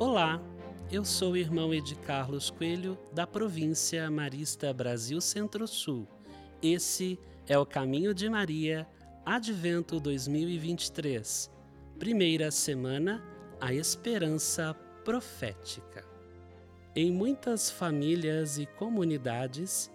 Olá, 0.00 0.40
eu 0.90 1.04
sou 1.04 1.32
o 1.32 1.36
irmão 1.36 1.74
Ed 1.74 1.94
Carlos 1.96 2.48
Coelho, 2.48 2.96
da 3.12 3.26
província 3.26 4.10
Marista 4.10 4.72
Brasil 4.72 5.20
Centro-Sul. 5.20 6.08
Esse 6.62 7.20
é 7.46 7.58
o 7.58 7.66
Caminho 7.66 8.14
de 8.14 8.26
Maria, 8.26 8.88
Advento 9.26 10.00
2023. 10.00 11.50
Primeira 11.98 12.50
semana, 12.50 13.22
a 13.60 13.74
esperança 13.74 14.72
profética. 15.04 16.02
Em 16.96 17.12
muitas 17.12 17.70
famílias 17.70 18.56
e 18.56 18.64
comunidades, 18.64 19.90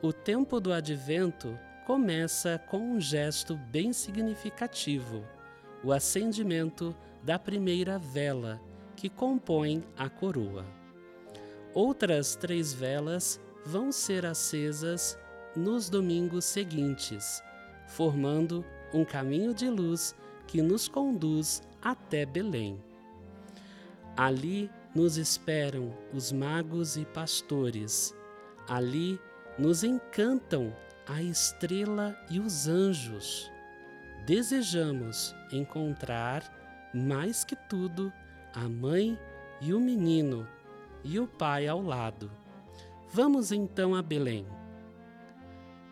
o 0.00 0.12
tempo 0.12 0.60
do 0.60 0.72
advento 0.72 1.58
começa 1.84 2.60
com 2.70 2.78
um 2.78 3.00
gesto 3.00 3.56
bem 3.56 3.92
significativo: 3.92 5.24
o 5.82 5.92
acendimento 5.92 6.94
da 7.24 7.40
primeira 7.40 7.98
vela 7.98 8.67
que 8.98 9.08
compõe 9.08 9.84
a 9.96 10.08
coroa. 10.08 10.66
Outras 11.72 12.34
três 12.34 12.74
velas 12.74 13.40
vão 13.64 13.92
ser 13.92 14.26
acesas 14.26 15.16
nos 15.54 15.88
domingos 15.88 16.44
seguintes, 16.44 17.40
formando 17.86 18.64
um 18.92 19.04
caminho 19.04 19.54
de 19.54 19.70
luz 19.70 20.16
que 20.48 20.60
nos 20.60 20.88
conduz 20.88 21.62
até 21.80 22.26
Belém. 22.26 22.82
Ali 24.16 24.68
nos 24.92 25.16
esperam 25.16 25.94
os 26.12 26.32
magos 26.32 26.96
e 26.96 27.04
pastores. 27.04 28.12
Ali 28.68 29.20
nos 29.56 29.84
encantam 29.84 30.74
a 31.06 31.22
estrela 31.22 32.18
e 32.28 32.40
os 32.40 32.66
anjos. 32.66 33.48
Desejamos 34.26 35.36
encontrar, 35.52 36.42
mais 36.92 37.44
que 37.44 37.54
tudo, 37.54 38.12
a 38.54 38.68
mãe 38.68 39.18
e 39.60 39.72
o 39.72 39.80
menino 39.80 40.46
e 41.04 41.18
o 41.18 41.26
pai 41.26 41.66
ao 41.66 41.82
lado. 41.82 42.30
Vamos 43.10 43.52
então 43.52 43.94
a 43.94 44.02
Belém. 44.02 44.46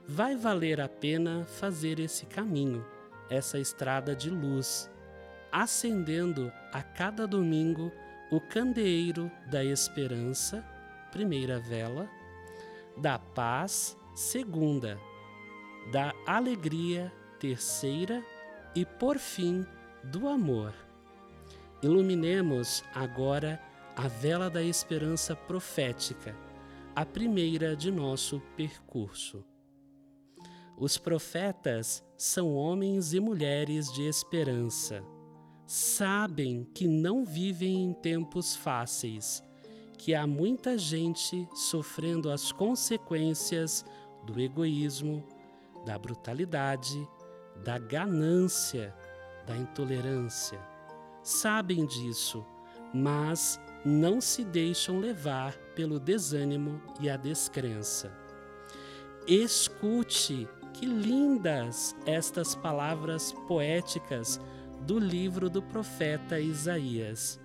Vai 0.07 0.37
valer 0.37 0.81
a 0.81 0.89
pena 0.89 1.45
fazer 1.47 1.99
esse 1.99 2.27
caminho, 2.27 2.85
essa 3.29 3.59
estrada 3.59 4.15
de 4.15 4.31
luz, 4.31 4.91
acendendo 5.51 6.53
a 6.73 6.83
cada 6.83 7.27
domingo 7.27 7.91
o 8.31 8.41
candeeiro 8.41 9.31
da 9.51 9.65
esperança, 9.65 10.65
primeira 11.11 11.59
vela, 11.59 12.09
da 12.97 13.19
paz, 13.19 13.97
segunda, 14.15 14.99
da 15.91 16.13
alegria, 16.27 17.13
terceira 17.39 18.23
e, 18.75 18.85
por 18.85 19.19
fim, 19.19 19.67
do 20.05 20.29
amor. 20.29 20.86
Iluminemos 21.83 22.83
agora 22.95 23.61
a 23.95 24.09
vela 24.09 24.49
da 24.49 24.63
esperança 24.63 25.37
profética, 25.37 26.35
a 26.95 27.05
primeira 27.05 27.77
de 27.77 27.91
nosso 27.91 28.41
percurso. 28.57 29.45
Os 30.79 30.97
profetas 30.97 32.03
são 32.17 32.55
homens 32.55 33.13
e 33.13 33.21
mulheres 33.21 33.93
de 33.93 34.03
esperança. 34.03 35.05
Sabem 35.67 36.65
que 36.75 36.89
não 36.89 37.27
vivem 37.27 37.85
em 37.85 37.93
tempos 37.93 38.57
fáceis, 38.57 39.43
que 39.99 40.15
há 40.15 40.27
muita 40.27 40.79
gente 40.79 41.47
sofrendo 41.55 42.31
as 42.31 42.53
consequências 42.53 43.85
do 44.25 44.41
egoísmo, 44.41 45.23
da 45.85 45.99
brutalidade, 45.99 47.07
da 47.63 47.79
ganância, 47.79 48.95
da 49.47 49.55
intolerância 49.57 50.76
sabem 51.27 51.85
disso, 51.85 52.47
mas 52.95 53.61
não 53.85 54.21
se 54.21 54.45
deixam 54.45 55.01
levar 55.01 55.57
pelo 55.75 55.99
desânimo 55.99 56.81
e 57.01 57.11
a 57.11 57.17
descrença. 57.17 58.13
Escute 59.27 60.49
que 60.73 60.87
lindas 60.87 61.97
estas 62.07 62.55
palavras 62.55 63.33
poéticas 63.49 64.41
do 64.83 65.01
livro 65.01 65.51
do 65.51 65.61
profeta 65.61 66.39
Isaías. 66.39 67.41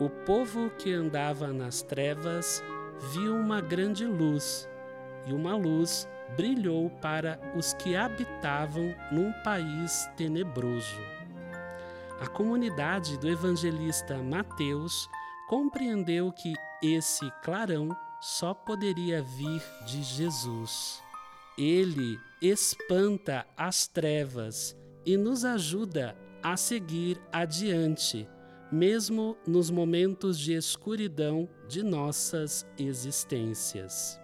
O 0.00 0.08
povo 0.08 0.70
que 0.70 0.90
andava 0.90 1.52
nas 1.52 1.82
trevas 1.82 2.62
viu 3.12 3.36
uma 3.36 3.60
grande 3.60 4.06
luz, 4.06 4.66
e 5.26 5.34
uma 5.34 5.54
luz 5.54 6.08
brilhou 6.34 6.88
para 6.88 7.38
os 7.54 7.74
que 7.74 7.94
habitavam 7.94 8.94
num 9.10 9.30
país 9.44 10.08
tenebroso. 10.16 11.21
A 12.22 12.28
comunidade 12.28 13.18
do 13.18 13.28
evangelista 13.28 14.16
Mateus 14.16 15.10
compreendeu 15.48 16.30
que 16.30 16.54
esse 16.80 17.28
clarão 17.42 17.88
só 18.20 18.54
poderia 18.54 19.20
vir 19.20 19.60
de 19.84 20.04
Jesus. 20.04 21.02
Ele 21.58 22.20
espanta 22.40 23.44
as 23.56 23.88
trevas 23.88 24.76
e 25.04 25.16
nos 25.16 25.44
ajuda 25.44 26.16
a 26.40 26.56
seguir 26.56 27.20
adiante, 27.32 28.28
mesmo 28.70 29.36
nos 29.44 29.68
momentos 29.68 30.38
de 30.38 30.52
escuridão 30.52 31.48
de 31.68 31.82
nossas 31.82 32.64
existências. 32.78 34.16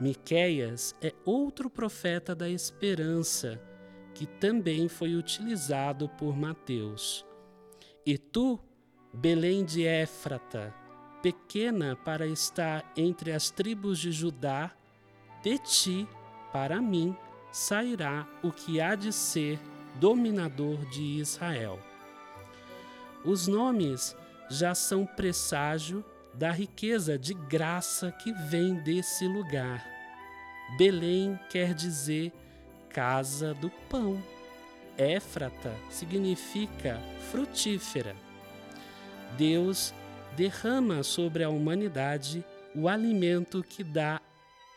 Miqueias 0.00 0.94
é 1.02 1.12
outro 1.24 1.68
profeta 1.68 2.32
da 2.32 2.48
esperança 2.48 3.60
que 4.14 4.26
também 4.26 4.88
foi 4.88 5.14
utilizado 5.14 6.08
por 6.08 6.36
Mateus. 6.36 7.24
E 8.04 8.18
tu, 8.18 8.58
Belém 9.12 9.64
de 9.64 9.86
Éfrata, 9.86 10.74
pequena 11.22 11.96
para 11.96 12.26
estar 12.26 12.90
entre 12.96 13.32
as 13.32 13.50
tribos 13.50 13.98
de 13.98 14.10
Judá, 14.10 14.72
de 15.42 15.58
ti, 15.58 16.08
para 16.52 16.80
mim, 16.80 17.16
sairá 17.52 18.26
o 18.42 18.50
que 18.50 18.80
há 18.80 18.94
de 18.94 19.12
ser 19.12 19.58
dominador 19.96 20.84
de 20.86 21.02
Israel. 21.02 21.78
Os 23.24 23.46
nomes 23.46 24.16
já 24.50 24.74
são 24.74 25.06
presságio 25.06 26.04
da 26.34 26.50
riqueza 26.50 27.18
de 27.18 27.34
graça 27.34 28.10
que 28.10 28.32
vem 28.32 28.74
desse 28.82 29.26
lugar. 29.26 29.86
Belém 30.76 31.38
quer 31.50 31.74
dizer 31.74 32.32
casa 32.92 33.54
do 33.54 33.70
pão. 33.88 34.22
Éfrata 34.96 35.74
significa 35.90 37.00
frutífera. 37.30 38.14
Deus 39.36 39.94
derrama 40.36 41.02
sobre 41.02 41.42
a 41.42 41.48
humanidade 41.48 42.44
o 42.74 42.88
alimento 42.88 43.62
que 43.62 43.82
dá 43.82 44.20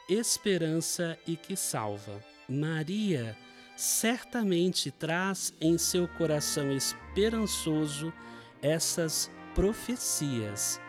esperança 0.09 1.17
e 1.27 1.35
que 1.35 1.55
salva. 1.55 2.23
Maria 2.47 3.35
certamente 3.75 4.91
traz 4.91 5.53
em 5.59 5.77
seu 5.77 6.07
coração 6.07 6.71
esperançoso 6.71 8.13
essas 8.61 9.29
profecias. 9.53 10.79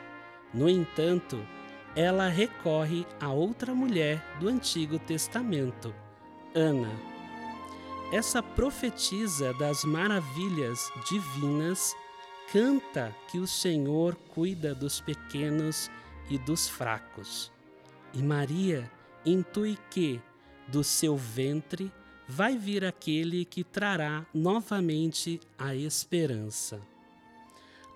No 0.54 0.68
entanto, 0.68 1.44
ela 1.96 2.28
recorre 2.28 3.06
a 3.20 3.30
outra 3.30 3.74
mulher 3.74 4.22
do 4.38 4.48
Antigo 4.48 4.98
Testamento, 4.98 5.94
Ana 6.54 7.15
essa 8.12 8.40
profetisa 8.40 9.52
das 9.54 9.82
maravilhas 9.84 10.92
divinas 11.08 11.94
canta 12.52 13.14
que 13.28 13.38
o 13.38 13.46
Senhor 13.46 14.14
cuida 14.14 14.74
dos 14.74 15.00
pequenos 15.00 15.90
e 16.30 16.38
dos 16.38 16.68
fracos. 16.68 17.50
E 18.14 18.22
Maria 18.22 18.90
intui 19.24 19.76
que, 19.90 20.20
do 20.68 20.84
seu 20.84 21.16
ventre, 21.16 21.92
vai 22.28 22.56
vir 22.56 22.84
aquele 22.84 23.44
que 23.44 23.64
trará 23.64 24.24
novamente 24.32 25.40
a 25.58 25.74
esperança. 25.74 26.80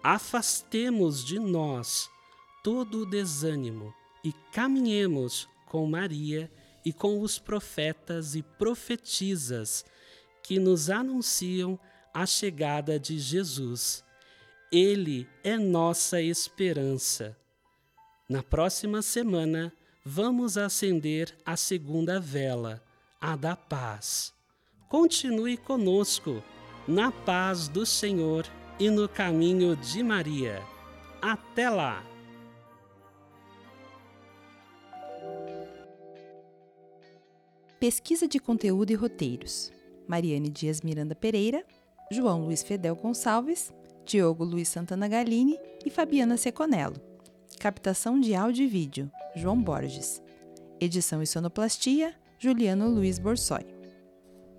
Afastemos 0.02 1.24
de 1.24 1.38
nós 1.38 2.10
todo 2.64 3.02
o 3.02 3.06
desânimo 3.06 3.94
e 4.24 4.32
caminhemos 4.52 5.48
com 5.66 5.86
Maria 5.86 6.50
e 6.84 6.92
com 6.92 7.20
os 7.20 7.38
profetas 7.38 8.34
e 8.34 8.42
profetisas 8.42 9.84
que 10.42 10.58
nos 10.58 10.90
anunciam 10.90 11.78
a 12.12 12.26
chegada 12.26 12.98
de 12.98 13.18
Jesus. 13.18 14.04
Ele 14.72 15.28
é 15.42 15.56
nossa 15.56 16.20
esperança. 16.20 17.36
Na 18.28 18.42
próxima 18.42 19.02
semana, 19.02 19.72
vamos 20.04 20.56
acender 20.56 21.36
a 21.44 21.56
segunda 21.56 22.20
vela, 22.20 22.82
a 23.20 23.36
da 23.36 23.56
paz. 23.56 24.32
Continue 24.88 25.56
conosco, 25.56 26.42
na 26.86 27.10
paz 27.12 27.68
do 27.68 27.84
Senhor 27.84 28.46
e 28.78 28.88
no 28.90 29.08
caminho 29.08 29.76
de 29.76 30.02
Maria. 30.02 30.62
Até 31.20 31.68
lá! 31.68 32.04
Pesquisa 37.78 38.28
de 38.28 38.38
conteúdo 38.38 38.90
e 38.90 38.94
roteiros. 38.94 39.72
Mariane 40.10 40.50
Dias 40.50 40.80
Miranda 40.80 41.14
Pereira, 41.14 41.64
João 42.10 42.44
Luiz 42.44 42.64
Fedel 42.64 42.96
Gonçalves, 42.96 43.72
Diogo 44.04 44.42
Luiz 44.42 44.68
Santana 44.68 45.06
Galini 45.06 45.56
e 45.86 45.88
Fabiana 45.88 46.36
Seconello. 46.36 46.96
Captação 47.60 48.18
de 48.18 48.34
áudio 48.34 48.64
e 48.64 48.66
vídeo, 48.66 49.08
João 49.36 49.62
Borges. 49.62 50.20
Edição 50.80 51.22
e 51.22 51.26
sonoplastia, 51.28 52.12
Juliano 52.40 52.88
Luiz 52.88 53.20
Borsoi. 53.20 53.64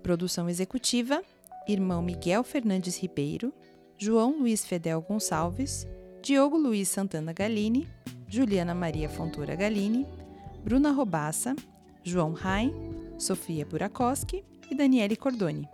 Produção 0.02 0.48
executiva, 0.48 1.22
irmão 1.68 2.00
Miguel 2.00 2.42
Fernandes 2.42 2.96
Ribeiro, 2.96 3.52
João 3.98 4.38
Luiz 4.38 4.64
Fedel 4.64 5.02
Gonçalves, 5.02 5.86
Diogo 6.22 6.56
Luiz 6.56 6.88
Santana 6.88 7.34
Galini, 7.34 7.86
Juliana 8.26 8.74
Maria 8.74 9.10
Fontoura 9.10 9.54
Galini, 9.54 10.06
Bruna 10.64 10.92
Robassa, 10.92 11.54
João 12.02 12.32
Rain, 12.32 12.72
Sofia 13.18 13.66
Burakoski 13.66 14.42
e 14.70 14.74
Daniele 14.74 15.16
Cordoni. 15.16 15.68